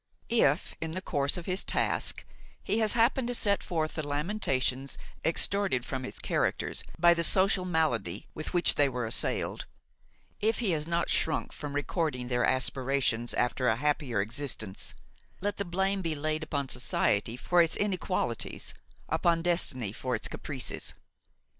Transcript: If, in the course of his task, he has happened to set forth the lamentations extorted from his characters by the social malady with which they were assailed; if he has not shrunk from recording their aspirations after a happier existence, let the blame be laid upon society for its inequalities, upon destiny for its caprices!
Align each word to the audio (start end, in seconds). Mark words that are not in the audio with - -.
If, 0.29 0.73
in 0.81 0.93
the 0.93 1.01
course 1.03 1.37
of 1.37 1.45
his 1.45 1.63
task, 1.63 2.25
he 2.63 2.79
has 2.79 2.93
happened 2.93 3.27
to 3.27 3.35
set 3.35 3.61
forth 3.61 3.93
the 3.93 4.07
lamentations 4.07 4.97
extorted 5.23 5.85
from 5.85 6.01
his 6.05 6.17
characters 6.17 6.83
by 6.97 7.13
the 7.13 7.23
social 7.23 7.65
malady 7.65 8.25
with 8.33 8.51
which 8.51 8.73
they 8.73 8.89
were 8.89 9.05
assailed; 9.05 9.67
if 10.39 10.57
he 10.57 10.71
has 10.71 10.87
not 10.87 11.11
shrunk 11.11 11.53
from 11.53 11.73
recording 11.73 12.29
their 12.29 12.43
aspirations 12.43 13.35
after 13.35 13.67
a 13.67 13.75
happier 13.75 14.21
existence, 14.21 14.95
let 15.39 15.57
the 15.57 15.65
blame 15.65 16.01
be 16.01 16.15
laid 16.15 16.41
upon 16.41 16.67
society 16.67 17.37
for 17.37 17.61
its 17.61 17.75
inequalities, 17.77 18.73
upon 19.07 19.43
destiny 19.43 19.91
for 19.93 20.15
its 20.15 20.27
caprices! 20.27 20.95